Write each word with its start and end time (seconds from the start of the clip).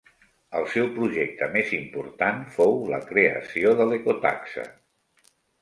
El 0.59 0.63
seu 0.75 0.87
projecte 0.95 1.49
més 1.57 1.69
important 1.79 2.41
fou 2.57 2.75
la 2.95 3.01
creació 3.13 3.77
de 3.83 3.91
l'Ecotaxa. 3.93 4.69